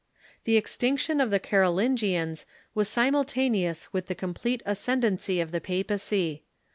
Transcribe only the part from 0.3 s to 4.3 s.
The extinction of the Carolingians was simultaneous with the